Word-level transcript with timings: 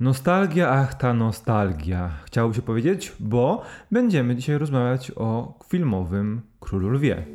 Nostalgia, 0.00 0.70
ach 0.70 0.94
ta 0.94 1.14
nostalgia. 1.14 2.10
Chciałoby 2.24 2.54
się 2.54 2.62
powiedzieć, 2.62 3.12
bo 3.20 3.62
będziemy 3.90 4.36
dzisiaj 4.36 4.58
rozmawiać 4.58 5.12
o 5.16 5.58
filmowym 5.68 6.40
Królu 6.60 6.90
Lwie. 6.90 7.26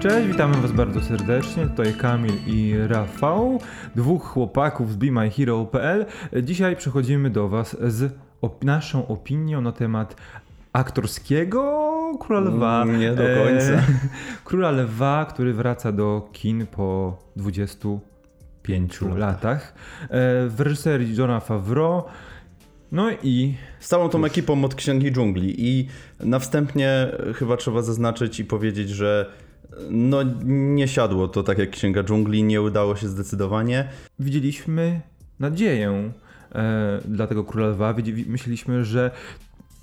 Cześć, 0.00 0.28
witamy 0.28 0.56
Was 0.56 0.72
bardzo 0.72 1.00
serdecznie. 1.00 1.66
Tutaj 1.66 1.94
Kamil 1.94 2.34
i 2.46 2.74
Rafał, 2.86 3.60
dwóch 3.96 4.24
chłopaków 4.24 4.92
z 4.92 4.96
BeMyHero.pl. 4.96 6.06
Dzisiaj 6.42 6.76
przechodzimy 6.76 7.30
do 7.30 7.48
Was 7.48 7.76
z 7.80 8.14
op 8.40 8.64
naszą 8.64 9.06
opinią 9.08 9.60
na 9.60 9.72
temat 9.72 10.16
aktorskiego 10.72 11.91
Króla 12.18 12.40
Lwa. 12.40 12.82
Mm, 12.82 13.00
nie 13.00 13.10
do 13.10 13.22
końca. 13.22 13.72
E, 13.72 13.82
Króla 14.44 14.70
Lwa, 14.70 15.24
który 15.24 15.54
wraca 15.54 15.92
do 15.92 16.28
kin 16.32 16.66
po 16.66 17.18
25 17.36 19.00
latach. 19.16 19.74
E, 20.02 20.08
w 20.48 20.54
reżyserii 20.58 21.16
Johna 21.16 21.40
Favreau. 21.40 22.02
No 22.92 23.10
i. 23.22 23.54
Z 23.80 23.88
całą 23.88 24.08
tą 24.08 24.24
ekipą 24.24 24.64
od 24.64 24.74
Księgi 24.74 25.12
Dżungli. 25.12 25.54
I 25.58 25.88
na 26.20 26.38
wstępnie 26.38 27.08
chyba 27.34 27.56
trzeba 27.56 27.82
zaznaczyć 27.82 28.40
i 28.40 28.44
powiedzieć, 28.44 28.88
że 28.88 29.26
no 29.90 30.18
nie 30.46 30.88
siadło 30.88 31.28
to 31.28 31.42
tak 31.42 31.58
jak 31.58 31.70
Księga 31.70 32.04
Dżungli, 32.04 32.42
nie 32.42 32.62
udało 32.62 32.96
się 32.96 33.08
zdecydowanie. 33.08 33.88
Widzieliśmy 34.18 35.00
nadzieję 35.40 36.12
e, 36.54 37.00
dla 37.04 37.26
tego 37.26 37.44
Króla 37.44 37.68
Lwa. 37.68 37.94
Myśleliśmy, 38.26 38.84
że 38.84 39.10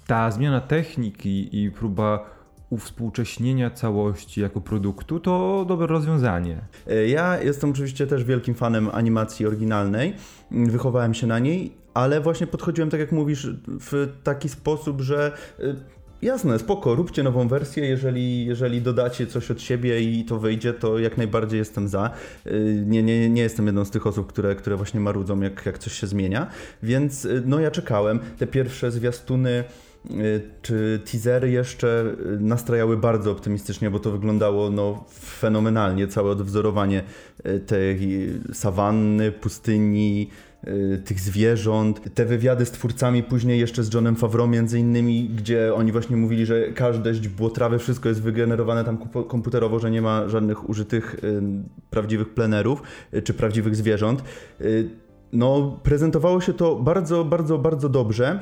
ta 0.10 0.32
zmiana 0.32 0.62
techniki 0.62 1.64
i 1.64 1.72
próba 1.72 2.26
uwspółcześnienia 2.70 3.70
całości 3.70 4.42
jako 4.42 4.62
produktu 4.62 5.20
to 5.20 5.66
dobre 5.68 5.88
rozwiązanie. 5.88 6.62
E, 6.88 7.08
ja 7.08 7.44
jestem 7.44 7.70
oczywiście 7.70 8.08
też 8.08 8.24
wielkim 8.24 8.56
fanem 8.56 8.90
animacji 8.94 9.46
oryginalnej, 9.46 10.14
wychowałem 10.52 11.14
się 11.14 11.28
na 11.28 11.40
niej, 11.40 11.74
ale 11.94 12.22
właśnie 12.22 12.48
podchodziłem, 12.48 12.90
tak 12.90 13.00
jak 13.00 13.12
mówisz, 13.12 13.48
w 13.68 14.14
taki 14.24 14.50
sposób, 14.50 15.02
że 15.02 15.32
e, 15.60 16.00
Jasne, 16.22 16.60
spoko, 16.60 16.96
róbcie 16.96 17.24
nową 17.24 17.48
wersję, 17.48 17.86
jeżeli, 17.86 18.46
jeżeli 18.46 18.82
dodacie 18.82 19.28
coś 19.28 19.52
od 19.52 19.62
siebie 19.62 20.02
i 20.02 20.26
to 20.26 20.40
wyjdzie, 20.40 20.74
to 20.74 21.00
jak 21.00 21.18
najbardziej 21.18 21.58
jestem 21.58 21.88
za. 21.88 22.12
Y, 22.48 22.84
nie, 22.88 23.04
nie, 23.04 23.30
nie 23.30 23.42
jestem 23.42 23.66
jedną 23.66 23.86
z 23.86 23.92
tych 23.92 24.08
osób, 24.08 24.28
które, 24.28 24.56
które 24.56 24.76
właśnie 24.76 25.00
marudzą, 25.00 25.42
jak, 25.42 25.66
jak 25.66 25.78
coś 25.78 25.94
się 25.94 26.08
zmienia, 26.08 26.48
więc 26.84 27.28
no 27.46 27.60
ja 27.60 27.72
czekałem. 27.72 28.20
Te 28.38 28.48
pierwsze 28.48 28.92
zwiastuny 28.92 29.64
czy 30.62 31.00
teasery 31.12 31.52
jeszcze 31.52 32.16
nastrajały 32.40 32.98
bardzo 32.98 33.32
optymistycznie, 33.32 33.92
bo 33.92 34.00
to 34.00 34.12
wyglądało 34.12 34.70
no, 34.70 35.06
fenomenalnie, 35.20 36.08
całe 36.08 36.32
odwzorowanie 36.32 37.04
tej 37.68 38.30
sawanny, 38.54 39.32
pustyni, 39.32 40.30
Y, 40.68 41.02
tych 41.06 41.20
zwierząt. 41.20 42.14
Te 42.14 42.26
wywiady 42.26 42.66
z 42.66 42.72
twórcami 42.72 43.24
później 43.24 43.60
jeszcze 43.60 43.84
z 43.84 43.94
Johnem 43.94 44.16
Favreau 44.16 44.48
między 44.48 44.80
innymi, 44.80 45.30
gdzie 45.30 45.74
oni 45.74 45.92
właśnie 45.92 46.18
mówili, 46.18 46.46
że 46.46 46.72
każde 46.72 47.14
źdźbło 47.14 47.50
trawy, 47.50 47.80
wszystko 47.80 48.10
jest 48.10 48.22
wygenerowane 48.22 48.86
tam 48.86 48.98
komputerowo, 49.28 49.80
że 49.80 49.92
nie 49.92 50.02
ma 50.02 50.30
żadnych 50.30 50.70
użytych 50.70 51.16
y, 51.24 51.42
prawdziwych 51.90 52.34
plenerów 52.34 52.84
y, 53.14 53.22
czy 53.22 53.34
prawdziwych 53.34 53.76
zwierząt. 53.76 54.24
No, 55.34 55.80
prezentowało 55.84 56.42
się 56.42 56.54
to 56.54 56.76
bardzo, 56.76 57.26
bardzo, 57.26 57.58
bardzo 57.58 57.90
dobrze. 57.90 58.40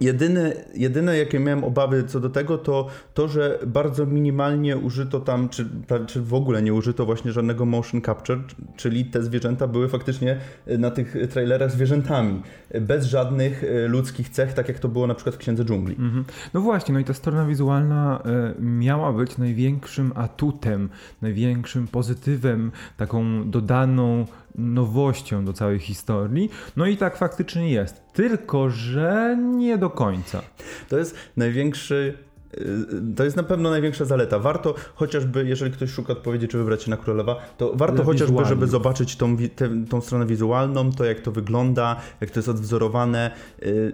Jedyne, 0.00 0.52
jedyne, 0.74 1.18
jakie 1.18 1.40
miałem 1.40 1.64
obawy 1.64 2.04
co 2.04 2.20
do 2.20 2.30
tego, 2.30 2.58
to 2.58 2.86
to, 3.14 3.28
że 3.28 3.58
bardzo 3.66 4.06
minimalnie 4.06 4.76
użyto 4.76 5.20
tam, 5.20 5.48
czy, 5.48 5.68
czy 6.06 6.22
w 6.22 6.34
ogóle 6.34 6.62
nie 6.62 6.74
użyto 6.74 7.06
właśnie 7.06 7.32
żadnego 7.32 7.66
motion 7.66 8.02
capture, 8.02 8.38
czyli 8.76 9.04
te 9.04 9.22
zwierzęta 9.22 9.66
były 9.66 9.88
faktycznie 9.88 10.38
e, 10.66 10.78
na 10.78 10.90
tych 10.90 11.16
trailerach 11.30 11.72
zwierzętami, 11.72 12.42
bez 12.80 13.06
żadnych 13.06 13.64
e, 13.64 13.88
ludzkich 13.88 14.28
cech, 14.28 14.52
tak 14.52 14.68
jak 14.68 14.78
to 14.78 14.88
było 14.88 15.06
na 15.06 15.14
przykład 15.14 15.34
w 15.34 15.38
Księdze 15.38 15.64
Dżungli. 15.64 15.96
Mhm. 15.98 16.24
No 16.54 16.60
właśnie, 16.60 16.94
no 16.94 17.00
i 17.00 17.04
ta 17.04 17.14
strona 17.14 17.46
wizualna 17.46 18.22
e, 18.24 18.62
miała 18.62 19.12
być 19.12 19.38
największym 19.38 20.12
atutem, 20.14 20.88
największym 21.22 21.86
pozytywem, 21.86 22.72
taką 22.96 23.50
dodaną 23.50 24.26
nowością 24.54 25.44
do 25.44 25.52
całej 25.52 25.78
historii. 25.78 26.50
No 26.76 26.86
i 26.86 26.96
tak 26.96 27.16
faktycznie 27.16 27.70
jest. 27.70 28.02
Tylko, 28.12 28.70
że 28.70 29.38
nie 29.56 29.78
do 29.78 29.90
końca. 29.90 30.42
To 30.88 30.98
jest 30.98 31.16
największy 31.36 32.14
y, 32.54 33.14
to 33.16 33.24
jest 33.24 33.36
na 33.36 33.42
pewno 33.42 33.70
największa 33.70 34.04
zaleta. 34.04 34.38
Warto 34.38 34.74
chociażby, 34.94 35.44
jeżeli 35.44 35.72
ktoś 35.72 35.90
szuka 35.90 36.12
odpowiedzi, 36.12 36.48
czy 36.48 36.58
wybrać 36.58 36.82
się 36.82 36.90
na 36.90 36.96
Królowa, 36.96 37.36
to 37.56 37.72
warto 37.74 38.04
chociażby, 38.04 38.44
żeby 38.44 38.66
zobaczyć 38.66 39.16
tą, 39.16 39.36
tę, 39.36 39.68
tą 39.88 40.00
stronę 40.00 40.26
wizualną, 40.26 40.92
to 40.92 41.04
jak 41.04 41.20
to 41.20 41.32
wygląda, 41.32 41.96
jak 42.20 42.30
to 42.30 42.38
jest 42.38 42.48
odwzorowane. 42.48 43.30
Y, 43.62 43.92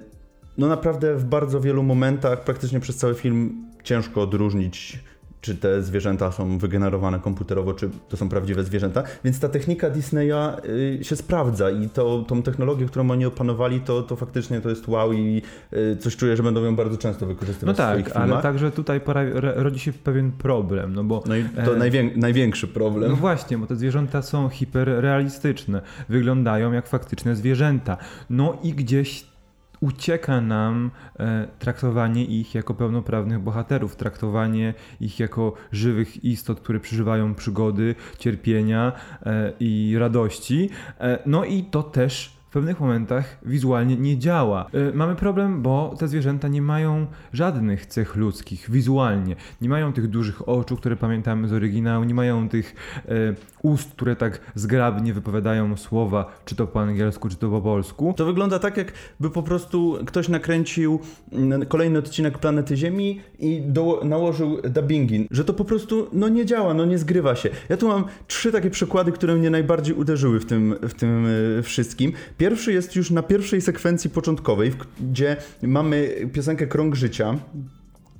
no 0.58 0.68
naprawdę 0.68 1.16
w 1.16 1.24
bardzo 1.24 1.60
wielu 1.60 1.82
momentach, 1.82 2.44
praktycznie 2.44 2.80
przez 2.80 2.96
cały 2.96 3.14
film, 3.14 3.64
ciężko 3.84 4.22
odróżnić 4.22 4.98
czy 5.44 5.54
te 5.54 5.82
zwierzęta 5.82 6.32
są 6.32 6.58
wygenerowane 6.58 7.18
komputerowo, 7.18 7.74
czy 7.74 7.90
to 8.08 8.16
są 8.16 8.28
prawdziwe 8.28 8.64
zwierzęta. 8.64 9.02
Więc 9.24 9.40
ta 9.40 9.48
technika 9.48 9.90
Disneya 9.90 10.56
y, 11.00 11.04
się 11.04 11.16
sprawdza 11.16 11.70
i 11.70 11.88
to, 11.88 12.24
tą 12.28 12.42
technologię, 12.42 12.86
którą 12.86 13.10
oni 13.10 13.26
opanowali, 13.26 13.80
to, 13.80 14.02
to 14.02 14.16
faktycznie 14.16 14.60
to 14.60 14.68
jest 14.70 14.88
wow 14.88 15.12
i 15.12 15.42
y, 15.72 15.96
coś 15.96 16.16
czuję, 16.16 16.36
że 16.36 16.42
będą 16.42 16.64
ją 16.64 16.76
bardzo 16.76 16.98
często 16.98 17.26
wykorzystywać 17.26 17.76
no 17.78 17.84
tak, 17.84 17.88
w 17.88 18.00
swoich 18.00 18.14
filmach. 18.14 18.30
ale 18.30 18.42
także 18.42 18.70
tutaj 18.70 19.00
rodzi 19.40 19.80
się 19.80 19.92
pewien 19.92 20.32
problem, 20.32 20.94
no 20.94 21.04
bo... 21.04 21.22
No 21.26 21.36
i 21.36 21.44
to 21.64 21.76
e... 21.76 21.78
najwię 21.78 22.10
największy 22.16 22.68
problem. 22.68 23.10
No 23.10 23.16
właśnie, 23.16 23.58
bo 23.58 23.66
te 23.66 23.76
zwierzęta 23.76 24.22
są 24.22 24.48
hiperrealistyczne, 24.48 25.80
wyglądają 26.08 26.72
jak 26.72 26.86
faktyczne 26.86 27.36
zwierzęta. 27.36 27.96
No 28.30 28.58
i 28.62 28.72
gdzieś 28.72 29.33
ucieka 29.84 30.40
nam 30.40 30.90
e, 31.18 31.48
traktowanie 31.58 32.24
ich 32.24 32.54
jako 32.54 32.74
pełnoprawnych 32.74 33.40
bohaterów, 33.40 33.96
traktowanie 33.96 34.74
ich 35.00 35.20
jako 35.20 35.52
żywych 35.72 36.24
istot, 36.24 36.60
które 36.60 36.80
przeżywają 36.80 37.34
przygody, 37.34 37.94
cierpienia 38.18 38.92
e, 39.26 39.52
i 39.60 39.96
radości. 39.98 40.70
E, 41.00 41.18
no 41.26 41.44
i 41.44 41.64
to 41.64 41.82
też 41.82 42.33
pewnych 42.54 42.80
momentach 42.80 43.38
wizualnie 43.42 43.96
nie 43.96 44.18
działa. 44.18 44.66
Yy, 44.72 44.92
mamy 44.94 45.14
problem, 45.16 45.62
bo 45.62 45.94
te 45.98 46.08
zwierzęta 46.08 46.48
nie 46.48 46.62
mają 46.62 47.06
żadnych 47.32 47.86
cech 47.86 48.16
ludzkich 48.16 48.70
wizualnie. 48.70 49.36
Nie 49.60 49.68
mają 49.68 49.92
tych 49.92 50.08
dużych 50.08 50.48
oczu, 50.48 50.76
które 50.76 50.96
pamiętamy 50.96 51.48
z 51.48 51.52
oryginału, 51.52 52.04
nie 52.04 52.14
mają 52.14 52.48
tych 52.48 52.74
yy, 53.08 53.34
ust, 53.62 53.90
które 53.90 54.16
tak 54.16 54.40
zgrabnie 54.54 55.14
wypowiadają 55.14 55.76
słowa, 55.76 56.32
czy 56.44 56.56
to 56.56 56.66
po 56.66 56.80
angielsku, 56.80 57.28
czy 57.28 57.36
to 57.36 57.50
po 57.50 57.60
polsku. 57.60 58.14
To 58.16 58.24
wygląda 58.24 58.58
tak, 58.58 58.76
jakby 58.76 59.30
po 59.30 59.42
prostu 59.42 59.98
ktoś 60.06 60.28
nakręcił 60.28 61.00
mm, 61.32 61.66
kolejny 61.66 61.98
odcinek 61.98 62.38
Planety 62.38 62.76
Ziemi 62.76 63.20
i 63.38 63.62
do, 63.66 64.00
nałożył 64.04 64.62
dubbingi, 64.62 65.28
że 65.30 65.44
to 65.44 65.54
po 65.54 65.64
prostu 65.64 66.08
no 66.12 66.28
nie 66.28 66.46
działa, 66.46 66.74
no 66.74 66.84
nie 66.84 66.98
zgrywa 66.98 67.36
się. 67.36 67.48
Ja 67.68 67.76
tu 67.76 67.88
mam 67.88 68.04
trzy 68.26 68.52
takie 68.52 68.70
przykłady, 68.70 69.12
które 69.12 69.34
mnie 69.34 69.50
najbardziej 69.50 69.94
uderzyły 69.94 70.40
w 70.40 70.46
tym, 70.46 70.74
w 70.82 70.94
tym 70.94 71.26
e, 71.58 71.62
wszystkim. 71.62 72.12
Pierwszy 72.44 72.72
jest 72.72 72.96
już 72.96 73.10
na 73.10 73.22
pierwszej 73.22 73.60
sekwencji 73.60 74.10
początkowej, 74.10 74.72
gdzie 75.00 75.36
mamy 75.62 76.28
piosenkę 76.32 76.66
Krąg 76.66 76.94
Życia 76.94 77.38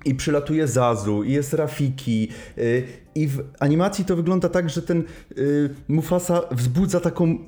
i 0.05 0.15
przylatuje 0.15 0.69
Zazu, 0.69 1.25
i 1.25 1.33
jest 1.33 1.55
Rafiki, 1.55 2.29
y, 2.59 2.83
i 3.15 3.29
w 3.29 3.45
animacji 3.61 4.05
to 4.05 4.17
wygląda 4.17 4.49
tak, 4.49 4.71
że 4.71 4.83
ten 4.83 5.05
y, 5.39 5.71
Mufasa 5.89 6.43
wzbudza 6.51 7.01
taką, 7.01 7.39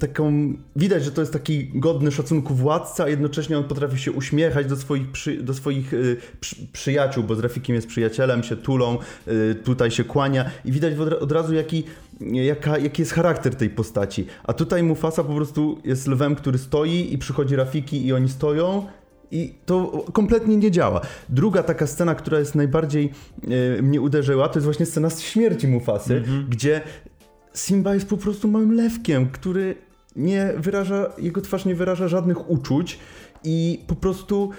taką. 0.00 0.52
Widać, 0.76 1.04
że 1.04 1.10
to 1.10 1.20
jest 1.20 1.32
taki 1.32 1.70
godny 1.74 2.12
szacunku 2.12 2.54
władca, 2.54 3.04
a 3.04 3.08
jednocześnie 3.08 3.58
on 3.58 3.64
potrafi 3.64 3.98
się 3.98 4.12
uśmiechać 4.12 4.66
do 4.66 4.76
swoich, 4.76 5.10
przy, 5.12 5.42
do 5.42 5.54
swoich 5.54 5.94
y, 5.94 6.16
przy, 6.40 6.56
przyjaciół, 6.72 7.24
bo 7.24 7.34
z 7.34 7.40
Rafikiem 7.40 7.76
jest 7.76 7.88
przyjacielem, 7.88 8.42
się 8.42 8.56
tulą, 8.56 8.98
tutaj 9.64 9.90
się 9.90 10.04
kłania, 10.04 10.50
i 10.64 10.72
widać 10.72 10.94
od 11.20 11.32
razu, 11.32 11.54
jaki, 11.54 11.84
jaka, 12.20 12.78
jaki 12.78 13.02
jest 13.02 13.12
charakter 13.12 13.54
tej 13.54 13.70
postaci. 13.70 14.26
A 14.44 14.52
tutaj 14.52 14.82
Mufasa 14.82 15.24
po 15.24 15.34
prostu 15.34 15.78
jest 15.84 16.06
lwem, 16.06 16.34
który 16.34 16.58
stoi, 16.58 17.12
i 17.12 17.18
przychodzi 17.18 17.56
Rafiki, 17.56 18.06
i 18.06 18.12
oni 18.12 18.28
stoją 18.28 18.86
i 19.30 19.54
to 19.66 20.04
kompletnie 20.12 20.56
nie 20.56 20.70
działa. 20.70 21.00
Druga 21.28 21.62
taka 21.62 21.86
scena, 21.86 22.14
która 22.14 22.38
jest 22.38 22.54
najbardziej 22.54 23.12
e, 23.78 23.82
mnie 23.82 24.00
uderzyła, 24.00 24.48
to 24.48 24.58
jest 24.58 24.64
właśnie 24.64 24.86
scena 24.86 25.10
z 25.10 25.20
śmierci 25.20 25.68
Mufasy, 25.68 26.16
mm 26.16 26.24
-hmm. 26.24 26.48
gdzie 26.48 26.80
Simba 27.54 27.94
jest 27.94 28.08
po 28.08 28.16
prostu 28.16 28.48
małym 28.48 28.72
lewkiem, 28.72 29.30
który 29.30 29.74
nie 30.16 30.52
wyraża, 30.56 31.12
jego 31.18 31.40
twarz 31.40 31.64
nie 31.64 31.74
wyraża 31.74 32.08
żadnych 32.08 32.50
uczuć 32.50 32.98
i 33.44 33.84
po 33.86 33.94
prostu 33.94 34.50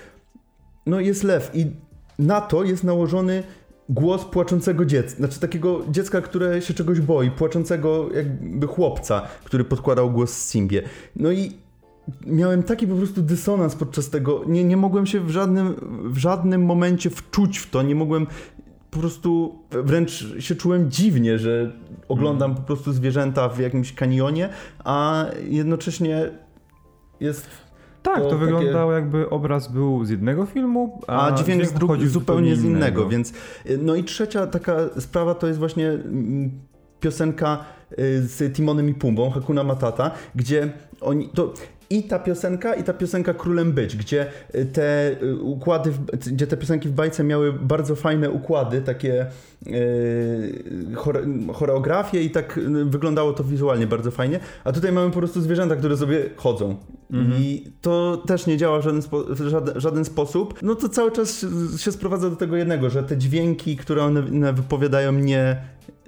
no 0.86 1.00
jest 1.00 1.24
lew 1.24 1.52
i 1.54 1.66
na 2.20 2.42
to 2.42 2.64
jest 2.64 2.84
nałożony 2.84 3.44
głos 3.90 4.26
płaczącego 4.26 4.86
dziecka, 4.86 5.18
znaczy 5.18 5.40
takiego 5.40 5.82
dziecka, 5.90 6.22
które 6.22 6.62
się 6.62 6.74
czegoś 6.74 7.02
boi, 7.02 7.32
płaczącego 7.32 8.10
jakby 8.14 8.68
chłopca, 8.68 9.22
który 9.44 9.64
podkładał 9.64 10.12
głos 10.12 10.52
Simbie. 10.52 10.82
No 11.16 11.32
i 11.32 11.52
miałem 12.26 12.64
taki 12.64 12.88
po 12.88 12.96
prostu 12.96 13.22
dysonans 13.22 13.76
podczas 13.76 14.10
tego. 14.10 14.44
Nie, 14.48 14.64
nie 14.64 14.78
mogłem 14.78 15.06
się 15.06 15.20
w 15.20 15.30
żadnym, 15.30 15.76
w 16.14 16.18
żadnym 16.18 16.66
momencie 16.66 17.10
wczuć 17.10 17.58
w 17.58 17.70
to, 17.70 17.82
nie 17.82 17.96
mogłem 17.96 18.28
po 18.92 19.00
prostu 19.00 19.60
wręcz 19.72 20.36
się 20.40 20.56
czułem 20.56 20.92
dziwnie, 20.92 21.40
że 21.40 21.72
oglądam 22.08 22.56
po 22.56 22.62
prostu 22.62 22.94
zwierzęta 22.94 23.50
w 23.50 23.60
jakimś 23.60 23.94
kanionie, 23.94 24.50
a 24.84 25.26
jednocześnie 25.50 26.30
jest 27.20 27.48
Tak, 28.04 28.16
to, 28.18 28.24
To 28.24 28.30
takie- 28.30 28.40
wyglądało 28.40 28.92
jakby 28.94 29.30
obraz 29.30 29.68
był 29.72 30.06
z 30.06 30.10
jednego 30.10 30.46
filmu, 30.46 31.00
a, 31.08 31.28
a, 31.28 31.32
dźwięk 31.32 31.64
dru- 31.64 31.80
pochodził 31.80 32.10
zupełnie 32.10 32.56
z 32.56 32.64
innego, 32.64 33.10
więc 33.10 33.34
y, 33.66 33.78
no 33.82 33.96
i 33.96 34.04
trzecia 34.04 34.48
taka 34.48 34.78
sprawa 35.00 35.36
to 35.36 35.48
jest 35.48 35.60
właśnie 35.60 35.90
mm, 35.90 36.52
piosenka 37.00 37.58
y, 38.00 38.22
z 38.28 38.56
Timonem 38.56 38.90
i 38.90 38.94
Pumbą, 38.94 39.30
Hakuna 39.30 39.64
Matata, 39.64 40.12
gdzie 40.36 40.72
oni 41.02 41.30
to 41.30 41.54
i 41.90 42.04
ta 42.04 42.20
piosenka, 42.20 42.76
i 42.76 42.84
ta 42.84 42.94
piosenka 42.94 43.34
Królem 43.34 43.72
Być, 43.72 43.96
gdzie 43.96 44.28
y, 44.56 44.66
te 44.66 45.12
y, 45.24 45.36
układy, 45.36 45.92
gdzie 46.32 46.48
te 46.48 46.58
piosenki 46.58 46.90
w 46.90 46.92
bajce 46.92 47.24
miały 47.24 47.54
bardzo 47.54 47.96
fajne 47.96 48.30
układy, 48.30 48.82
takie 48.82 49.26
y, 49.68 50.96
chore, 50.96 51.24
choreografie 51.54 52.24
i 52.24 52.30
tak 52.30 52.60
wyglądało 52.86 53.34
to 53.34 53.44
wizualnie 53.44 53.88
bardzo 53.88 54.12
fajnie, 54.12 54.40
a 54.64 54.72
tutaj 54.72 54.92
mamy 54.92 55.12
po 55.12 55.18
prostu 55.18 55.42
zwierzęta, 55.42 55.76
które 55.76 55.98
sobie 55.98 56.30
chodzą. 56.36 56.76
I 57.40 57.72
to 57.82 58.24
też 58.28 58.48
nie 58.48 58.58
działa 58.58 58.80
w 58.80 58.84
żaden, 58.84 59.02
spo, 59.02 59.36
żaden, 59.36 59.82
żaden 59.82 60.06
sposób. 60.06 60.60
No 60.62 60.76
to 60.76 60.90
cały 60.90 61.12
czas 61.12 61.46
się, 61.78 61.92
sprowadza 61.92 62.30
do 62.30 62.36
tego 62.36 62.56
jednego, 62.56 62.90
że 62.90 63.04
te 63.04 63.18
dźwięki, 63.18 63.78
które 63.78 64.04
one 64.04 64.54
wypowiadają 64.54 65.12
nie 65.12 65.62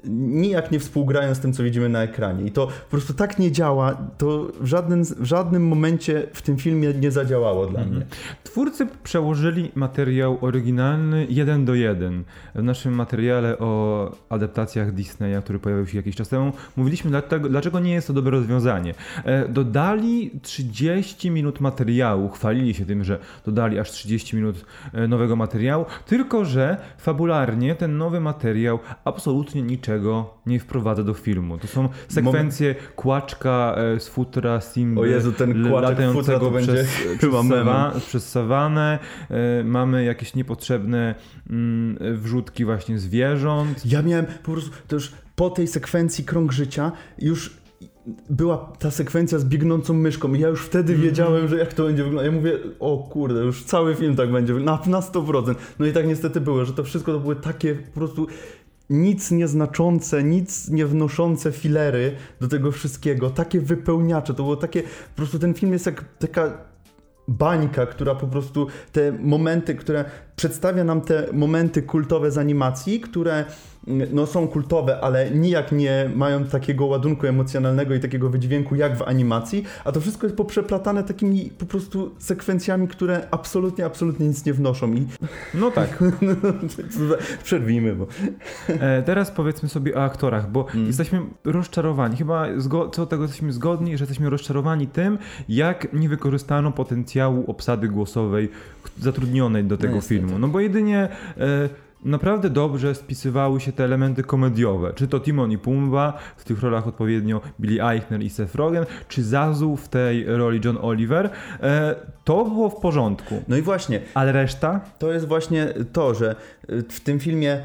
nijak 0.08 0.72
nie 0.72 0.80
współgrają 0.80 1.36
z 1.36 1.40
tym, 1.40 1.54
co 1.54 1.64
widzimy 1.64 1.90
na 1.90 2.04
ekranie. 2.04 2.46
I 2.46 2.52
to 2.52 2.68
po 2.68 2.92
prostu 2.92 3.14
tak 3.14 3.40
nie 3.40 3.52
działa, 3.52 3.98
to 4.18 4.48
w 4.60 4.66
żadnym, 4.66 5.04
w 5.04 5.26
żadnym 5.26 5.68
momencie 5.68 6.28
w 6.34 6.42
tym 6.42 6.58
filmie 6.58 6.94
nie 6.94 7.12
zadziałało 7.12 7.66
dla 7.66 7.86
mnie. 7.86 8.06
Twórcy 8.44 8.88
przełożyli 9.04 9.72
materiał 9.76 10.38
oryginalny 10.42 11.26
jeden 11.30 11.66
do 11.66 11.76
jeden. 11.76 12.24
W 12.56 12.64
naszym 12.64 12.94
materiale 12.94 13.60
o 13.60 14.12
adaptacjach 14.30 14.92
Disneya, 14.92 15.42
który 15.44 15.60
pojawił 15.60 15.88
się 15.88 15.98
jakiś 15.98 16.16
czas 16.16 16.30
temu, 16.30 16.54
mówiliśmy 16.76 17.12
dlatego, 17.12 17.50
dlaczego 17.50 17.80
nie 17.80 17.94
jest 17.94 18.08
to 18.08 18.14
dobre 18.14 18.32
rozwiązanie. 18.32 18.94
E, 19.26 19.48
Dodali 19.48 20.32
30 20.42 21.32
minut 21.32 21.60
materiału, 21.60 22.30
chwalili 22.30 22.74
się 22.74 22.86
tym, 22.86 23.04
że 23.04 23.20
dodali 23.46 23.80
aż 23.80 23.92
30 23.92 24.36
minut 24.36 24.66
e, 24.94 25.08
nowego 25.08 25.36
materiału, 25.36 25.86
tylko 26.06 26.46
że 26.46 26.78
fabularnie 26.98 27.76
ten 27.76 27.98
nowy 27.98 28.20
materiał 28.20 28.80
absolutnie 29.06 29.62
niczego 29.62 29.91
nie 30.46 30.60
wprowadza 30.60 31.04
do 31.04 31.14
filmu. 31.14 31.58
To 31.58 31.68
są 31.68 31.90
sekwencje 32.08 32.76
kłaczka 32.96 33.76
e, 33.78 34.00
z 34.00 34.08
futra 34.08 34.62
Simby 34.62 35.02
O 35.02 35.06
Jezu, 35.06 35.32
ten 35.32 35.70
kłaczek 35.70 36.12
futra 36.14 36.40
to 36.40 36.52
będzie 36.52 36.74
przez, 36.74 36.88
przez, 37.18 37.32
sawa- 37.32 38.00
przez 38.00 38.30
sawanę. 38.30 39.00
E, 39.30 39.64
mamy 39.64 40.04
jakieś 40.04 40.36
niepotrzebne 40.36 41.16
mm, 41.50 41.98
wrzutki 42.18 42.66
właśnie 42.66 43.00
zwierząt. 43.00 43.86
Ja 43.86 44.02
miałem 44.02 44.26
po 44.44 44.52
prostu, 44.52 44.72
to 44.88 44.96
już 44.96 45.12
po 45.36 45.50
tej 45.50 45.68
sekwencji 45.68 46.24
Krąg 46.24 46.52
Życia 46.52 46.92
już 47.20 47.62
była 48.30 48.58
ta 48.80 48.92
sekwencja 48.92 49.40
z 49.40 49.46
biegnącą 49.46 49.94
myszką 49.94 50.34
i 50.34 50.40
ja 50.40 50.48
już 50.48 50.62
wtedy 50.66 50.94
Mhm. 50.94 51.10
wiedziałem, 51.10 51.48
że 51.48 51.58
jak 51.58 51.74
to 51.74 51.84
będzie 51.84 52.04
wyglądać. 52.04 52.34
Ja 52.34 52.40
mówię, 52.40 52.58
o 52.80 52.98
kurde, 52.98 53.40
już 53.40 53.64
cały 53.64 53.96
film 53.96 54.16
tak 54.16 54.32
będzie, 54.32 54.54
na, 54.54 54.80
na 54.88 55.00
100%. 55.00 55.56
No 55.80 55.86
i 55.86 55.92
tak 55.92 56.08
niestety 56.08 56.42
było, 56.42 56.66
że 56.66 56.74
to 56.74 56.84
wszystko 56.84 57.14
to 57.14 57.20
były 57.20 57.36
takie 57.36 57.76
po 57.76 58.00
prostu 58.00 58.28
nic 58.92 59.32
nieznaczące, 59.32 60.24
nic 60.24 60.70
nie 60.70 60.86
wnoszące 60.86 61.52
filery 61.52 62.16
do 62.40 62.48
tego 62.48 62.72
wszystkiego, 62.72 63.30
takie 63.30 63.62
wypełniacze, 63.62 64.34
to 64.34 64.44
było 64.44 64.56
takie, 64.56 64.84
po 64.84 65.16
prostu 65.16 65.40
ten 65.40 65.54
film 65.54 65.74
jest 65.74 65.86
jak 65.86 66.06
taka 66.20 66.58
bańka, 67.28 67.86
która 67.86 68.16
po 68.16 68.28
prostu 68.28 68.68
te 68.92 69.12
momenty, 69.12 69.76
które 69.76 70.06
przedstawia 70.36 70.84
nam 70.84 71.02
te 71.02 71.26
momenty 71.34 71.82
kultowe 71.82 72.32
z 72.32 72.38
animacji, 72.38 73.00
które 73.00 73.46
mm, 73.88 74.08
no, 74.14 74.26
są 74.26 74.48
kultowe, 74.48 75.00
ale 75.02 75.32
nijak 75.32 75.72
nie 75.72 76.10
mają 76.16 76.44
takiego 76.46 76.86
ładunku 76.86 77.28
emocjonalnego 77.28 77.94
i 77.96 78.00
takiego 78.00 78.30
wydźwięku 78.30 78.76
jak 78.76 78.98
w 78.98 79.02
animacji, 79.02 79.64
a 79.86 79.92
to 79.92 80.02
wszystko 80.02 80.28
jest 80.28 80.38
poprzeplatane 80.38 81.04
takimi 81.04 81.52
po 81.58 81.66
prostu 81.66 82.16
sekwencjami, 82.20 82.88
które 82.88 83.28
absolutnie, 83.32 83.86
absolutnie 83.86 84.28
nic 84.28 84.46
nie 84.46 84.54
wnoszą 84.54 84.94
i 84.94 85.08
No 85.54 85.72
tak. 85.72 86.04
przerwijmy, 87.44 87.96
bo 87.96 88.08
E, 88.68 89.04
teraz 89.04 89.32
powiedzmy 89.32 89.70
sobie 89.70 89.96
o 89.96 90.04
aktorach, 90.04 90.52
bo 90.52 90.66
Mm. 90.74 90.88
jesteśmy 90.88 91.22
rozczarowani. 91.44 92.18
Chyba 92.18 92.46
co 92.70 92.88
do 93.02 93.06
tego 93.06 93.24
jesteśmy 93.24 93.54
zgodni, 93.54 93.98
że 93.98 94.02
jesteśmy 94.04 94.30
rozczarowani 94.30 94.88
tym, 94.88 95.18
jak 95.50 95.94
nie 95.94 96.10
wykorzystano 96.10 96.72
potencjału 96.72 97.44
obsady 97.48 97.88
głosowej 97.88 98.50
zatrudnionej 99.00 99.64
do 99.64 99.78
tego 99.78 99.96
niestety. 99.96 100.16
filmu. 100.22 100.31
No 100.40 100.48
bo 100.48 100.60
jedynie 100.60 101.10
e, 101.38 101.70
naprawdę 102.06 102.50
dobrze 102.50 102.96
spisywały 102.96 103.60
się 103.60 103.72
te 103.72 103.84
elementy 103.84 104.24
komediowe. 104.24 104.94
Czy 104.96 105.08
to 105.08 105.20
Timon 105.20 105.52
i 105.52 105.58
Pumba, 105.58 106.18
w 106.38 106.44
tych 106.44 106.62
rolach 106.62 106.88
odpowiednio 106.88 107.42
Billy 107.60 107.84
Eichner 107.90 108.22
i 108.22 108.30
Seth 108.30 108.56
Rogen, 108.56 108.86
czy 109.08 109.24
Zazu 109.24 109.78
w 109.78 109.88
tej 109.88 110.26
roli 110.26 110.62
John 110.66 110.78
Oliver. 110.82 111.30
E, 111.64 111.96
to 112.24 112.46
było 112.46 112.70
w 112.70 112.76
porządku. 112.82 113.44
no 113.48 113.58
i 113.58 113.62
właśnie, 113.62 114.02
Ale 114.14 114.32
reszta? 114.32 114.82
To 115.00 115.12
jest 115.12 115.28
właśnie 115.28 115.68
to, 115.94 116.14
że 116.14 116.36
y, 116.70 116.84
w 116.90 117.00
tym 117.00 117.20
filmie 117.20 117.64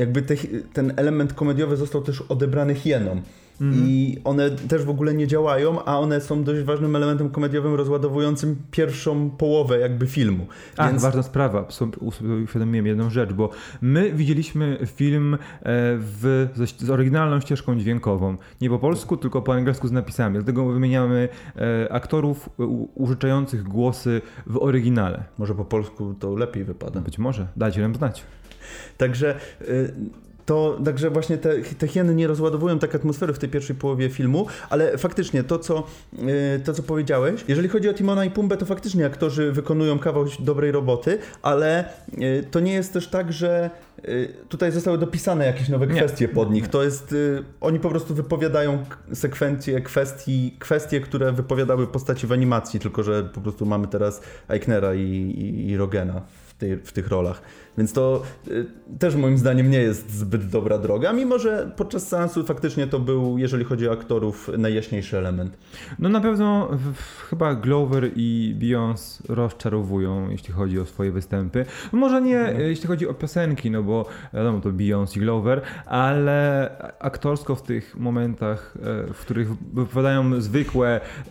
jakby 0.00 0.22
te, 0.22 0.34
ten 0.72 0.92
element 0.96 1.32
komediowy 1.32 1.76
został 1.76 2.02
też 2.02 2.20
odebrany 2.20 2.74
hienom. 2.74 3.22
Mhm. 3.60 3.88
I 3.88 4.18
one 4.24 4.50
też 4.50 4.84
w 4.84 4.90
ogóle 4.90 5.14
nie 5.14 5.26
działają, 5.26 5.84
a 5.84 5.98
one 5.98 6.20
są 6.20 6.44
dość 6.44 6.62
ważnym 6.62 6.96
elementem 6.96 7.30
komediowym 7.30 7.74
rozładowującym 7.74 8.56
pierwszą 8.70 9.30
połowę 9.30 9.78
jakby 9.78 10.06
filmu. 10.06 10.46
Ach, 10.76 10.90
Więc 10.90 11.02
ważna 11.02 11.22
sprawa. 11.22 11.68
Uświadomiłem 12.44 12.86
jedną 12.86 13.10
rzecz, 13.10 13.32
bo 13.32 13.50
my 13.80 14.12
widzieliśmy 14.12 14.78
film 14.86 15.34
e, 15.34 15.38
w, 15.62 16.48
z 16.78 16.90
oryginalną 16.90 17.40
ścieżką 17.40 17.78
dźwiękową. 17.78 18.36
Nie 18.60 18.70
po 18.70 18.78
polsku, 18.78 19.16
tylko 19.16 19.42
po 19.42 19.54
angielsku 19.54 19.88
z 19.88 19.92
napisami. 19.92 20.34
Dlatego 20.34 20.66
wymieniamy 20.66 21.28
e, 21.56 21.92
aktorów 21.92 22.48
użyczających 22.94 23.62
głosy 23.62 24.20
w 24.46 24.56
oryginale. 24.56 25.24
może 25.38 25.54
po 25.54 25.64
polsku 25.64 26.14
to 26.14 26.36
lepiej 26.36 26.64
wypada. 26.64 27.00
Być 27.00 27.18
może. 27.18 27.46
Dajcie 27.56 27.80
nam 27.80 27.94
znać. 27.94 28.24
Także 28.98 29.34
y, 29.60 29.94
to, 30.50 30.78
także 30.84 31.10
właśnie 31.10 31.38
te, 31.38 31.62
te 31.78 31.88
hieny 31.88 32.14
nie 32.14 32.26
rozładowują 32.26 32.78
tak 32.78 32.94
atmosfery 32.94 33.32
w 33.32 33.38
tej 33.38 33.48
pierwszej 33.48 33.76
połowie 33.76 34.08
filmu, 34.08 34.46
ale 34.70 34.98
faktycznie 34.98 35.44
to 35.44 35.58
co, 35.58 35.86
y, 36.56 36.60
to, 36.64 36.72
co 36.72 36.82
powiedziałeś, 36.82 37.44
jeżeli 37.48 37.68
chodzi 37.68 37.88
o 37.88 37.94
Timona 37.94 38.24
i 38.24 38.30
Pumbę, 38.30 38.56
to 38.56 38.66
faktycznie 38.66 39.06
aktorzy 39.06 39.52
wykonują 39.52 39.98
kawał 39.98 40.24
dobrej 40.38 40.72
roboty, 40.72 41.18
ale 41.42 41.84
y, 42.18 42.44
to 42.50 42.60
nie 42.60 42.72
jest 42.72 42.92
też 42.92 43.08
tak, 43.08 43.32
że 43.32 43.70
y, 44.08 44.34
tutaj 44.48 44.72
zostały 44.72 44.98
dopisane 44.98 45.46
jakieś 45.46 45.68
nowe 45.68 45.86
Nie. 45.86 45.94
kwestie 45.94 46.28
pod 46.28 46.50
nich. 46.50 46.68
To 46.68 46.82
jest, 46.82 47.14
oni 47.60 47.80
po 47.80 47.88
prostu 47.88 48.14
wypowiadają 48.14 48.84
sekwencje 49.12 49.80
kwestii, 49.80 50.56
kwestie, 50.58 51.00
które 51.00 51.32
wypowiadały 51.32 51.86
postaci 51.86 52.26
w 52.26 52.32
animacji, 52.32 52.80
tylko 52.80 53.02
że 53.02 53.24
po 53.24 53.40
prostu 53.40 53.66
mamy 53.66 53.86
teraz 53.86 54.20
Eichnera 54.48 54.94
i, 54.94 55.00
i, 55.00 55.68
i 55.68 55.76
Rogena 55.76 56.22
tej, 56.60 56.76
w 56.76 56.92
tych 56.92 57.08
rolach. 57.08 57.42
Więc 57.78 57.92
to 57.92 58.22
y, 58.48 58.66
też 58.98 59.16
moim 59.16 59.38
zdaniem 59.38 59.70
nie 59.70 59.78
jest 59.78 60.10
zbyt 60.10 60.46
dobra 60.46 60.78
droga, 60.78 61.12
mimo 61.12 61.38
że 61.38 61.72
podczas 61.76 62.08
seansu 62.08 62.44
faktycznie 62.44 62.86
to 62.86 62.98
był, 62.98 63.38
jeżeli 63.38 63.64
chodzi 63.64 63.88
o 63.88 63.92
aktorów, 63.92 64.50
najjaśniejszy 64.58 65.18
element. 65.18 65.58
No 65.98 66.08
na 66.08 66.20
pewno 66.20 66.68
w, 66.94 67.22
chyba 67.28 67.54
Glover 67.54 68.10
i 68.16 68.56
Beyoncé 68.58 69.22
rozczarowują, 69.28 70.30
jeśli 70.30 70.54
chodzi 70.54 70.80
o 70.80 70.86
swoje 70.86 71.12
występy. 71.12 71.64
Może 71.92 72.22
nie, 72.22 72.40
e, 72.40 72.62
jeśli 72.62 72.88
chodzi 72.88 73.08
o 73.08 73.14
piosenki, 73.14 73.70
no 73.70 73.82
bo 73.82 74.06
wiadomo, 74.34 74.60
to 74.60 74.70
Beyoncé 74.70 75.16
i 75.16 75.20
Glover, 75.20 75.62
ale 75.86 76.70
aktorsko 76.98 77.54
w 77.54 77.62
tych 77.62 77.96
momentach, 77.96 78.74
e, 78.76 79.12
w 79.12 79.20
których 79.20 79.48
wypowiadają 79.54 80.40
zwykłe 80.40 81.00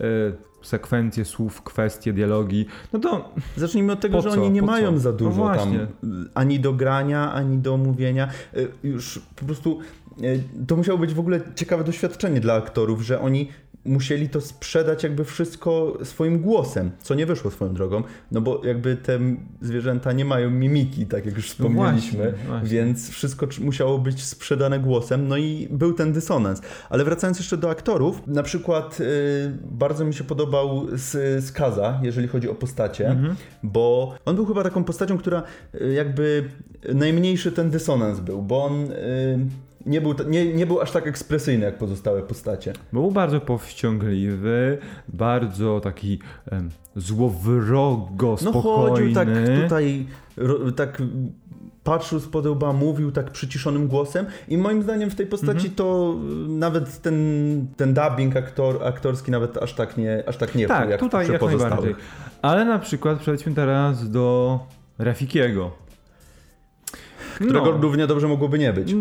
sekwencje 0.62 1.24
słów, 1.24 1.62
kwestie, 1.62 2.12
dialogi, 2.12 2.66
no 2.92 2.98
to 2.98 3.34
Zacznijmy 3.56 3.92
od 3.92 4.00
tego, 4.00 4.22
że 4.22 4.30
co? 4.30 4.42
oni 4.42 4.50
nie 4.50 4.60
Po 4.60 4.66
mają 4.66 4.92
co? 4.92 4.98
za 4.98 5.10
No 5.10 5.16
dużo 5.16 5.30
tam 5.46 5.54
właśnie. 5.54 5.80
y, 5.80 5.86
ani 6.34 6.60
do 6.60 6.72
grania, 6.72 7.32
ani 7.32 7.58
do 7.58 7.76
mówienia. 7.76 8.28
Y, 8.56 8.68
Już 8.84 9.20
po 9.36 9.44
prostu 9.44 9.78
y, 10.22 10.42
to 10.66 10.76
musiało 10.76 10.98
być 10.98 11.14
w 11.14 11.20
ogóle 11.20 11.40
ciekawe 11.54 11.84
doświadczenie 11.84 12.40
dla 12.40 12.54
aktorów, 12.54 13.02
że 13.02 13.20
oni 13.20 13.48
musieli 13.84 14.28
to 14.28 14.40
sprzedać 14.40 15.02
jakby 15.02 15.24
wszystko 15.24 15.98
swoim 16.02 16.38
głosem, 16.40 16.90
co 17.02 17.14
nie 17.14 17.26
wyszło 17.26 17.50
swoją 17.50 17.74
drogą, 17.74 18.02
no 18.32 18.40
bo 18.40 18.64
jakby 18.64 18.96
te 18.96 19.18
zwierzęta 19.60 20.12
nie 20.12 20.24
mają 20.24 20.50
mimiki, 20.50 21.06
tak 21.06 21.26
jak 21.26 21.36
już 21.36 21.46
No 21.48 21.52
wspomnieliśmy, 21.52 22.18
właśnie, 22.30 22.46
właśnie. 22.48 22.68
więc 22.68 23.10
wszystko 23.10 23.46
musiało 23.60 23.98
być 23.98 24.24
sprzedane 24.24 24.78
głosem, 24.80 25.28
no 25.28 25.36
i 25.36 25.68
był 25.70 25.92
ten 25.92 26.12
dysonans. 26.12 26.60
Ale 26.90 27.04
wracając 27.04 27.38
jeszcze 27.38 27.56
do 27.56 27.70
aktorów, 27.70 28.26
na 28.26 28.42
przykład 28.42 29.00
y, 29.00 29.04
bardzo 29.70 30.04
mi 30.04 30.14
się 30.14 30.24
podobał 30.24 30.86
z, 30.92 31.44
z 31.44 31.52
Kaza, 31.52 32.00
jeżeli 32.02 32.28
chodzi 32.28 32.48
o 32.48 32.54
postacie, 32.54 33.08
Mhm. 33.08 33.36
bo 33.62 34.14
on 34.24 34.36
był 34.36 34.46
chyba 34.46 34.62
taką 34.62 34.84
postacią, 34.84 35.18
która 35.18 35.42
y, 35.80 35.92
jakby 35.92 36.44
najmniejszy 36.94 37.52
ten 37.52 37.70
dysonans 37.70 38.20
był, 38.20 38.42
bo 38.42 38.64
on 38.64 38.92
y, 38.92 39.38
nie 39.86 40.00
był, 40.00 40.14
nie, 40.28 40.54
nie 40.54 40.66
był 40.66 40.80
aż 40.80 40.90
tak 40.90 41.06
ekspresyjny 41.06 41.64
jak 41.64 41.78
pozostałe 41.78 42.22
postacie. 42.22 42.72
był 42.92 43.10
bardzo 43.10 43.40
powściągliwy, 43.40 44.78
bardzo 45.08 45.80
taki 45.80 46.18
em, 46.50 46.70
złowrogo, 46.96 48.36
No 48.44 48.50
spokojny. 48.50 48.88
chodził 48.90 49.14
tak 49.14 49.28
tutaj, 49.62 50.06
ro, 50.36 50.72
tak 50.72 51.02
patrzył 51.84 52.18
z 52.20 52.26
podełba, 52.28 52.72
mówił 52.72 53.12
tak 53.12 53.30
przyciszonym 53.30 53.88
głosem 53.88 54.26
i 54.48 54.58
moim 54.58 54.82
zdaniem 54.82 55.10
w 55.10 55.14
tej 55.14 55.26
postaci 55.26 55.52
Mhm. 55.68 55.74
to 55.74 56.16
nawet 56.48 57.02
ten, 57.02 57.16
ten 57.76 57.94
dubbing 57.94 58.36
aktor, 58.36 58.84
aktorski 58.84 59.30
nawet 59.30 59.56
aż 59.56 59.74
tak 59.74 59.96
nie, 59.96 60.22
aż 60.28 60.36
tak 60.36 60.54
nie 60.54 60.66
Tak, 60.66 60.90
jak 60.90 61.00
tutaj 61.00 61.30
jak 61.32 61.42
najbardziej. 61.42 61.94
Ale 62.42 62.64
na 62.64 62.78
przykład 62.78 63.18
przejdźmy 63.18 63.54
teraz 63.54 64.10
do 64.10 64.58
Rafikiego. 64.98 65.70
Którego 67.40 67.72
No. 67.72 67.80
równie 67.80 68.06
dobrze 68.06 68.28
mogłoby 68.28 68.58
nie 68.58 68.72
być. 68.72 68.94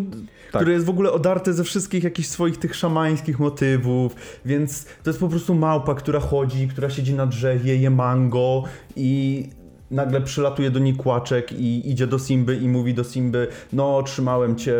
Tak. 0.52 0.62
Który 0.62 0.74
jest 0.74 0.86
w 0.86 0.90
ogóle 0.90 1.12
odarty 1.12 1.54
ze 1.54 1.64
wszystkich 1.64 2.04
jakichś 2.04 2.28
swoich 2.28 2.58
tych 2.58 2.76
szamańskich 2.76 3.40
motywów, 3.40 4.16
więc 4.46 4.86
to 5.04 5.10
jest 5.10 5.20
po 5.20 5.28
prostu 5.28 5.56
małpa, 5.56 5.96
która 5.96 6.20
chodzi, 6.20 6.68
która 6.68 6.90
siedzi 6.90 7.14
na 7.14 7.26
drzewie, 7.26 7.76
je 7.76 7.90
mango 7.90 8.64
i 8.96 9.44
nagle 9.92 10.22
przylatuje 10.22 10.72
do 10.72 10.80
niej 10.80 10.94
kłaczek 10.94 11.52
i 11.52 11.92
idzie 11.92 12.08
do 12.08 12.20
Simby 12.20 12.56
i 12.56 12.68
mówi 12.68 12.94
do 12.94 13.04
Simby, 13.04 13.48
no 13.74 14.04
trzymałem 14.04 14.56
cię 14.56 14.76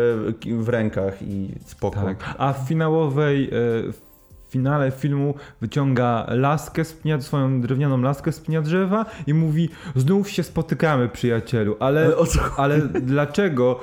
w 0.58 0.68
rękach 0.68 1.22
i 1.22 1.48
spoko. 1.64 2.00
Tak. 2.00 2.34
A 2.38 2.52
w 2.52 2.68
finałowej, 2.68 3.48
w 3.92 4.09
finale 4.50 4.90
filmu 4.90 5.34
wyciąga 5.60 6.26
laskę 6.28 6.84
z 6.84 6.92
pnia, 6.92 7.20
swoją 7.20 7.60
drewnianą 7.60 8.00
laskę 8.00 8.32
z 8.32 8.40
pnia 8.40 8.62
drzewa 8.62 9.06
i 9.26 9.34
mówi 9.34 9.68
znów 9.96 10.30
się 10.30 10.42
spotykamy 10.42 11.08
przyjacielu, 11.08 11.76
ale, 11.80 12.06
Ale 12.06 12.16
ale 12.56 12.80
dlaczego? 12.80 13.80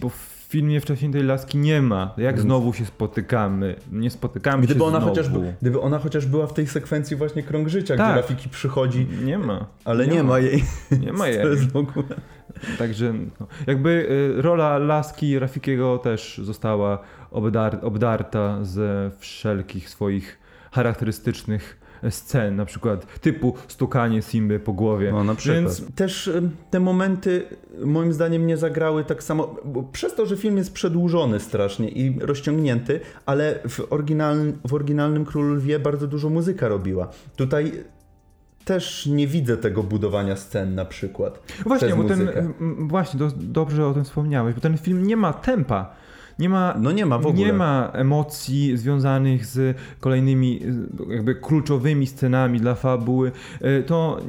Bo 0.00 0.08
w 0.08 0.29
filmie 0.50 0.80
wcześniej 0.80 1.10
tej 1.12 1.22
laski 1.22 1.58
nie 1.58 1.82
ma. 1.82 2.14
Jak 2.16 2.34
Więc- 2.34 2.46
znowu 2.46 2.72
się 2.72 2.86
spotykamy? 2.86 3.76
Nie 3.92 4.10
spotykamy 4.10 4.62
Gdyby 4.62 4.80
się 4.80 4.86
ona, 4.86 4.98
znowu. 5.00 5.14
chociaż, 5.14 5.28
gdyby 5.60 5.80
ona 5.80 5.98
chociaż 5.98 6.26
była 6.26 6.46
w 6.46 6.54
tej 6.54 6.66
sekwencji 6.66 7.16
właśnie 7.16 7.42
krąg 7.42 7.68
życia, 7.68 7.96
Tak. 7.96 8.06
gdzie 8.12 8.20
Rafiki 8.20 8.48
przychodzi, 8.48 9.06
Nie 9.24 9.38
ma. 9.38 9.66
ale 9.84 10.06
nie, 10.06 10.22
ma 10.22 10.38
jej. 10.38 10.64
Nie 11.00 11.12
ma 11.12 11.28
jej. 11.28 11.38
Ogóle... 11.74 12.04
Także 12.78 13.14
no, 13.40 13.46
jakby 13.66 13.90
y, 14.38 14.42
rola 14.42 14.78
laski 14.78 15.38
Rafikiego 15.38 15.98
też 15.98 16.40
została 16.44 16.98
obdar 17.30 17.78
obdarta 17.82 18.64
ze 18.64 19.10
wszelkich 19.18 19.88
swoich 19.90 20.38
charakterystycznych 20.72 21.79
scen, 22.10 22.56
na 22.56 22.64
przykład 22.64 23.20
typu 23.20 23.54
stukanie 23.68 24.22
Simby 24.22 24.60
po 24.60 24.72
głowie. 24.72 25.12
No 25.12 25.24
na 25.24 25.34
przykład. 25.34 25.60
Więc 25.60 25.94
Też 25.94 26.28
em, 26.28 26.50
te 26.70 26.80
momenty 26.80 27.42
moim 27.84 28.12
zdaniem 28.12 28.46
nie 28.46 28.56
zagrały 28.56 29.04
tak 29.04 29.22
samo, 29.22 29.56
bo 29.64 29.82
przez 29.82 30.14
to, 30.14 30.26
że 30.26 30.36
film 30.36 30.56
jest 30.56 30.72
przedłużony 30.72 31.40
strasznie 31.40 31.88
i 31.88 32.20
rozciągnięty, 32.20 33.00
ale 33.26 33.58
w, 33.68 33.92
oryginalnym, 33.92 34.58
w 34.68 34.74
oryginalnym 34.74 35.24
Królu 35.24 35.54
Lwie 35.54 35.78
bardzo 35.78 36.06
dużo 36.06 36.30
muzyka 36.30 36.68
robiła. 36.68 37.08
Tutaj 37.36 37.84
też 38.64 39.06
nie 39.06 39.26
widzę 39.26 39.56
tego 39.56 39.82
budowania 39.82 40.36
scen 40.36 40.74
na 40.74 40.84
przykład. 40.84 41.42
właśnie, 41.66 41.94
bo 41.94 42.04
ten, 42.04 42.28
właśnie, 42.78 43.18
do, 43.18 43.30
dobrze 43.36 43.86
o 43.86 43.94
tym 43.94 44.04
wspomniałeś, 44.04 44.54
bo 44.54 44.60
ten 44.60 44.78
film 44.78 45.06
nie 45.06 45.16
ma 45.16 45.32
tempa. 45.32 45.94
Nie 46.40 46.48
ma, 46.48 46.74
No 46.80 46.92
nie 46.92 47.06
ma 47.06 47.18
w 47.18 47.26
ogóle. 47.26 47.46
nie 47.46 47.52
ma 47.52 47.90
emocji 47.92 48.76
związanych 48.76 49.46
z 49.46 49.76
kolejnymi 50.00 50.60
jakby 51.10 51.34
kluczowymi 51.34 52.06
scenami 52.06 52.60
dla 52.60 52.74
fabuły. 52.74 53.32
Y, 53.64 53.82
To 53.86 54.20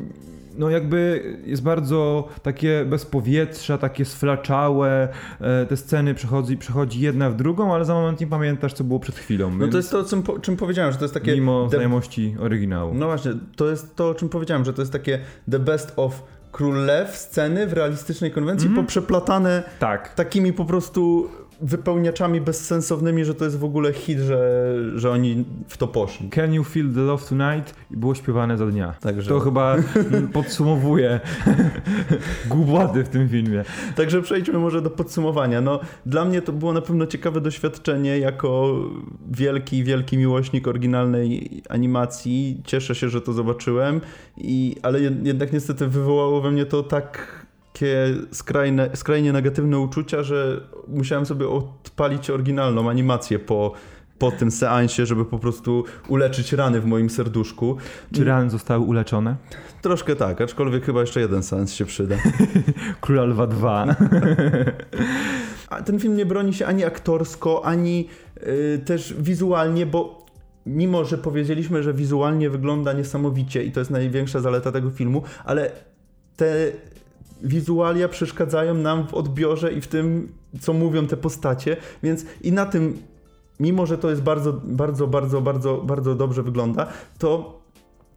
no 0.57 0.69
jakby 0.69 1.23
jest 1.45 1.63
bardzo 1.63 2.27
takie 2.43 2.85
bez 2.85 3.05
powietrza, 3.05 3.77
takie 3.77 4.05
sflaczałe. 4.05 5.07
E, 5.41 5.65
Te 5.65 5.77
sceny 5.77 6.13
przechodzi, 6.13 6.57
przechodzi 6.57 6.99
jedna 7.01 7.29
w 7.29 7.35
drugą, 7.35 7.73
ale 7.73 7.85
za 7.85 7.93
moment 7.93 8.19
nie 8.19 8.27
pamiętasz, 8.27 8.73
co 8.73 8.83
było 8.83 8.99
przed 8.99 9.15
chwilą. 9.15 9.51
No 9.57 9.67
to 9.67 9.77
jest 9.77 9.91
to, 9.91 9.99
o 9.99 10.03
czym, 10.03 10.23
czym 10.41 10.57
powiedziałem, 10.57 10.91
że 10.91 10.97
to 10.97 11.03
jest 11.03 11.13
takie... 11.13 11.35
mimo 11.35 11.67
the- 11.69 11.75
znajomości 11.77 12.35
oryginału. 12.39 12.93
No 12.93 13.05
właśnie, 13.05 13.31
to 13.55 13.69
jest 13.69 13.95
to, 13.95 14.09
o 14.09 14.15
czym 14.15 14.29
powiedziałem, 14.29 14.65
że 14.65 14.73
to 14.73 14.81
jest 14.81 14.91
takie 14.91 15.19
the 15.51 15.59
best 15.59 15.93
of 15.95 16.23
Król 16.51 16.85
Lew 16.85 17.17
sceny 17.17 17.67
w 17.67 17.73
realistycznej 17.73 18.31
konwencji, 18.31 18.67
Mhm. 18.67 18.85
poprzeplatane 18.85 19.63
Tak. 19.79 20.13
takimi 20.13 20.53
po 20.53 20.65
prostu 20.65 21.29
wypełniaczami 21.61 22.41
bezsensownymi, 22.41 23.25
że 23.25 23.35
to 23.35 23.45
jest 23.45 23.59
w 23.59 23.63
ogóle 23.63 23.93
hit, 23.93 24.19
że, 24.19 24.73
że 24.95 25.11
oni 25.11 25.45
w 25.67 25.77
to 25.77 25.87
poszli. 25.87 26.29
Can 26.29 26.53
you 26.53 26.63
feel 26.63 26.93
the 26.93 26.99
love 27.01 27.23
tonight? 27.29 27.75
I 27.91 27.97
było 27.97 28.15
śpiewane 28.15 28.57
za 28.57 28.65
dnia. 28.65 28.93
Także, 29.01 29.29
To 29.29 29.39
chyba 29.39 29.75
podsumowuje 30.33 31.19
głupoty 32.49 33.03
w 33.03 33.09
tym 33.09 33.29
filmie. 33.29 33.63
także 33.95 34.21
przejdźmy 34.21 34.59
może 34.59 34.81
do 34.81 34.89
podsumowania. 34.89 35.61
No, 35.61 35.79
dla 36.05 36.25
mnie 36.25 36.41
to 36.41 36.53
było 36.53 36.73
na 36.73 36.81
pewno 36.81 37.07
ciekawe 37.07 37.41
doświadczenie 37.41 38.19
jako 38.19 38.75
wielki, 39.31 39.83
wielki 39.83 40.17
miłośnik 40.17 40.67
oryginalnej 40.67 41.61
animacji. 41.69 42.61
Cieszę 42.65 42.95
się, 42.95 43.09
że 43.09 43.21
to 43.21 43.33
zobaczyłem, 43.33 44.01
i, 44.37 44.75
ale 44.81 44.99
jed- 44.99 45.25
jednak 45.25 45.53
niestety 45.53 45.87
wywołało 45.87 46.41
we 46.41 46.51
mnie 46.51 46.65
to 46.65 46.83
tak 46.83 47.40
takie 47.81 48.13
skrajne, 48.31 48.89
skrajnie 48.93 49.33
negatywne 49.33 49.79
uczucia, 49.79 50.23
że 50.23 50.61
musiałem 50.87 51.25
sobie 51.25 51.47
odpalić 51.47 52.29
oryginalną 52.29 52.89
animację 52.89 53.39
po, 53.39 53.73
po 54.17 54.31
tym 54.31 54.51
seansie, 54.51 55.05
żeby 55.05 55.25
po 55.25 55.39
prostu 55.39 55.83
uleczyć 56.07 56.53
rany 56.53 56.81
w 56.81 56.85
moim 56.85 57.09
serduszku. 57.09 57.77
Czy 58.13 58.23
rany 58.23 58.49
zostały 58.49 58.85
uleczone? 58.85 59.35
Troszkę 59.81 60.15
tak, 60.15 60.41
aczkolwiek 60.41 60.85
chyba 60.85 61.01
jeszcze 61.01 61.19
jeden 61.19 61.43
seans 61.43 61.73
się 61.73 61.85
przyda. 61.85 62.15
Króla 63.01 63.23
Lwa 63.23 63.47
2. 63.47 63.95
A 65.69 65.81
ten 65.81 65.99
film 65.99 66.15
nie 66.15 66.25
broni 66.25 66.53
się 66.53 66.65
ani 66.65 66.85
aktorsko, 66.85 67.65
ani 67.65 68.07
y, 68.37 68.81
też 68.85 69.15
wizualnie, 69.19 69.85
bo 69.85 70.25
mimo, 70.65 71.05
że 71.05 71.17
powiedzieliśmy, 71.17 71.83
że 71.83 71.93
wizualnie 71.93 72.49
wygląda 72.49 72.93
niesamowicie 72.93 73.63
i 73.63 73.71
to 73.71 73.79
jest 73.79 73.91
największa 73.91 74.39
zaleta 74.39 74.71
tego 74.71 74.89
filmu, 74.89 75.23
ale 75.45 75.71
te 76.35 76.71
wizualia 77.43 78.07
przeszkadzają 78.07 78.73
nam 78.73 79.07
w 79.07 79.13
odbiorze 79.13 79.73
i 79.73 79.81
w 79.81 79.87
tym, 79.87 80.31
co 80.59 80.73
mówią 80.73 81.07
te 81.07 81.17
postacie, 81.17 81.77
więc 82.03 82.25
i 82.41 82.51
na 82.51 82.65
tym, 82.65 82.97
mimo, 83.59 83.85
że 83.85 83.97
to 83.97 84.09
jest 84.09 84.21
bardzo, 84.21 84.61
bardzo, 84.63 85.07
bardzo, 85.07 85.41
bardzo, 85.41 85.77
bardzo 85.77 86.15
dobrze 86.15 86.43
wygląda, 86.43 86.87
to 87.17 87.61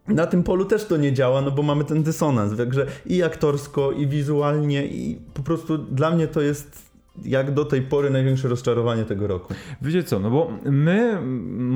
na 0.09 0.27
tym 0.27 0.43
polu 0.43 0.65
też 0.65 0.85
to 0.85 0.97
nie 0.97 1.13
działa, 1.13 1.41
no 1.41 1.51
bo 1.51 1.63
mamy 1.63 1.85
ten 1.85 2.03
dysonans, 2.03 2.57
także 2.57 2.87
i 3.07 3.23
aktorsko, 3.23 3.93
i 3.93 4.07
wizualnie, 4.07 4.87
i 4.87 5.21
po 5.35 5.43
prostu 5.43 5.79
dla 5.79 6.11
mnie 6.11 6.29
to 6.29 6.41
jest 6.41 6.95
jak 7.23 7.55
do 7.55 7.65
tej 7.65 7.83
pory 7.83 8.11
największe 8.11 8.49
rozczarowanie 8.49 9.05
tego 9.05 9.27
roku. 9.27 9.55
Wiecie 9.83 10.03
co, 10.03 10.21
no 10.21 10.31
bo 10.31 10.51
my 10.65 11.19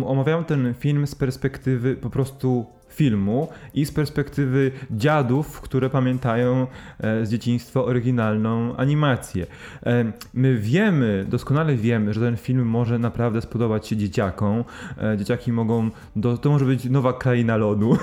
omawiamy 0.07 0.45
ten 0.45 0.75
film 0.75 1.07
z 1.07 1.15
perspektywy 1.15 1.97
po 1.97 2.11
prostu 2.11 2.67
filmu 2.99 3.49
i 3.75 3.87
z 3.87 3.93
perspektywy 3.93 4.71
dziadów, 4.91 5.61
które 5.61 5.91
pamiętają 5.91 6.67
e, 7.01 7.27
z 7.27 7.31
dzieciństwa 7.31 7.83
oryginalną 7.83 8.77
animację. 8.77 9.47
E, 9.87 10.13
My 10.35 10.57
wiemy, 10.57 11.27
doskonale 11.29 11.75
wiemy, 11.77 12.15
że 12.15 12.21
ten 12.21 12.37
film 12.37 12.67
może 12.67 12.99
naprawdę 12.99 13.41
spodobać 13.41 13.89
się 13.89 13.97
dzieciakom. 13.97 14.65
E, 14.99 15.17
Dzieciaki 15.17 15.53
mogą, 15.53 15.91
do, 16.17 16.39
to 16.39 16.51
może 16.51 16.65
być 16.65 16.85
nowa 16.85 17.13
kraina 17.13 17.57
lodu. 17.57 17.97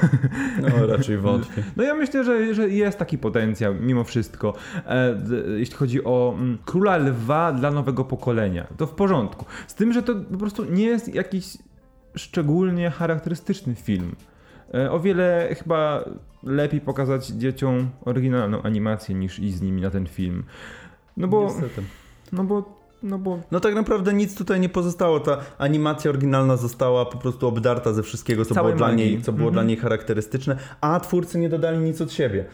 No 0.61 0.87
raczej 0.87 1.17
wątpię. 1.17 1.63
No 1.75 1.83
ja 1.83 1.95
myślę, 1.95 2.23
że, 2.23 2.55
że 2.55 2.69
jest 2.69 2.97
taki 2.97 3.17
potencjał 3.17 3.75
mimo 3.79 4.03
wszystko. 4.03 4.53
Jeśli 5.57 5.75
chodzi 5.75 6.03
o 6.03 6.35
mm, 6.37 6.57
Króla 6.65 6.97
Lwa 6.97 7.51
dla 7.51 7.71
nowego 7.71 8.03
pokolenia, 8.03 8.67
to 8.77 8.87
w 8.87 8.93
porządku. 8.93 9.45
Z 9.67 9.73
tym, 9.75 9.93
że 9.93 10.03
to 10.03 10.15
po 10.15 10.37
prostu 10.37 10.65
nie 10.65 10.85
jest 10.85 11.15
jakiś 11.15 11.57
szczególnie 12.15 12.89
charakterystyczny 12.89 13.75
film. 13.75 14.15
E, 14.75 14.91
o 14.91 14.99
wiele 14.99 15.55
chyba 15.63 16.03
lepiej 16.43 16.81
pokazać 16.81 17.27
dzieciom 17.27 17.89
oryginalną 18.05 18.61
animację 18.61 19.15
niż 19.15 19.39
iść 19.39 19.55
z 19.55 19.61
nimi 19.61 19.81
na 19.81 19.89
ten 19.89 20.07
film. 20.07 20.43
No 21.17 21.27
bo, 21.27 21.43
Niestety. 21.45 21.81
no 22.31 22.43
bo, 22.43 22.73
no 23.03 23.19
bo 23.19 23.39
No 23.51 23.59
tak 23.59 23.75
naprawdę 23.75 24.13
nic 24.13 24.35
tutaj 24.35 24.59
nie 24.59 24.69
pozostało. 24.69 25.19
Ta 25.19 25.37
animacja 25.57 26.09
oryginalna 26.11 26.57
została 26.57 27.05
po 27.05 27.17
prostu 27.17 27.47
obdarta 27.47 27.93
ze 27.93 28.03
wszystkiego, 28.03 28.45
co 28.45 28.55
było, 28.55 28.71
dla 28.71 28.91
niej, 28.91 29.21
co 29.21 29.31
było 29.33 29.47
Mhm. 29.49 29.53
dla 29.53 29.63
niej 29.63 29.77
charakterystyczne, 29.77 30.57
a 30.81 30.99
twórcy 30.99 31.39
nie 31.39 31.49
dodali 31.49 31.77
nic 31.77 32.01
od 32.01 32.11
siebie. 32.13 32.45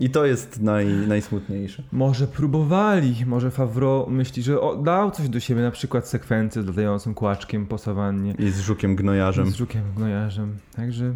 I 0.00 0.10
to 0.10 0.24
jest 0.26 0.60
naj, 0.62 0.86
najsmutniejsze. 0.86 1.82
Może 1.92 2.26
próbowali, 2.26 3.14
może 3.26 3.50
Favreau 3.50 4.10
myśli, 4.10 4.42
że 4.42 4.60
o, 4.60 4.76
dał 4.76 5.10
coś 5.10 5.28
do 5.28 5.40
siebie, 5.40 5.62
na 5.62 5.70
przykład 5.70 6.08
sekwencję 6.08 6.62
z 6.62 6.66
latającym 6.66 7.14
kłaczkiem 7.14 7.66
po 7.66 7.78
sawannie, 7.78 8.34
I 8.38 8.50
z 8.50 8.60
żukiem 8.60 8.96
gnojarzem. 8.96 9.46
z 9.50 9.54
żukiem 9.54 9.82
gnojarzem. 9.96 10.56
Także 10.76 11.12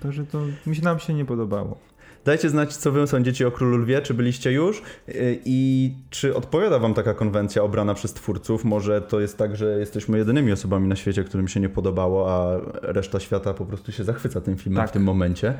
to, 0.00 0.12
że 0.12 0.26
to 0.26 0.40
mi 0.66 0.76
się 0.76 0.82
nam 0.82 0.98
się 0.98 1.14
nie 1.14 1.24
podobało. 1.24 1.78
Dajcie 2.24 2.50
znać, 2.50 2.76
co 2.76 2.92
wy 2.92 3.06
sądzicie 3.06 3.48
o 3.48 3.50
Królu 3.50 3.76
Lwie, 3.76 4.02
czy 4.02 4.14
byliście 4.14 4.52
już 4.52 4.82
yy, 5.08 5.14
i 5.44 5.92
czy 6.10 6.34
odpowiada 6.34 6.78
wam 6.78 6.94
taka 6.94 7.14
konwencja 7.14 7.62
obrana 7.62 7.94
przez 7.94 8.12
twórców. 8.14 8.64
Może 8.64 9.02
to 9.02 9.20
jest 9.20 9.38
tak, 9.38 9.56
że 9.56 9.78
jesteśmy 9.78 10.18
jedynymi 10.18 10.52
osobami 10.52 10.88
na 10.88 10.96
świecie, 10.96 11.24
którym 11.24 11.48
się 11.48 11.60
nie 11.60 11.68
podobało, 11.68 12.32
a 12.32 12.60
reszta 12.82 13.20
świata 13.20 13.54
po 13.54 13.66
prostu 13.66 13.92
się 13.92 14.04
zachwyca 14.04 14.40
tym 14.40 14.56
filmem 14.56 14.82
Tak. 14.82 14.90
w 14.90 14.92
tym 14.92 15.02
momencie. 15.02 15.54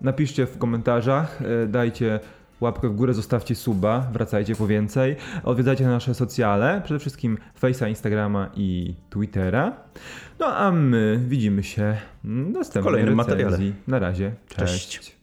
Napiszcie 0.00 0.46
w 0.46 0.58
komentarzach, 0.58 1.42
e, 1.42 1.66
dajcie 1.66 2.20
łapkę 2.60 2.88
w 2.88 2.94
górę, 2.94 3.14
zostawcie 3.14 3.54
suba, 3.54 4.10
wracajcie 4.12 4.54
po 4.56 4.66
więcej. 4.66 5.16
Odwiedzajcie 5.44 5.86
nasze 5.86 6.14
socjale, 6.14 6.82
przede 6.84 7.00
wszystkim 7.00 7.38
Face'a, 7.62 7.88
Instagrama 7.88 8.50
i 8.56 8.94
Twittera. 9.10 9.76
No 10.38 10.46
a 10.46 10.70
my 10.70 11.20
widzimy 11.28 11.62
się 11.62 11.96
w 12.24 12.28
następnej 12.28 12.84
kolejnym 12.84 13.18
recenzji. 13.20 13.46
materiale. 13.46 13.72
Na 13.86 13.98
razie, 13.98 14.32
cześć. 14.48 14.98
Cześć. 14.98 15.16